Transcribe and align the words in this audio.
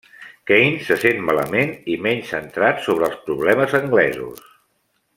Keynes 0.51 0.87
se 0.91 0.95
sent 1.03 1.19
malament 1.27 1.75
i 1.95 1.99
menys 2.07 2.33
centrat 2.35 2.81
sobre 2.89 3.09
els 3.13 3.21
problemes 3.29 3.77
anglesos. 3.85 4.45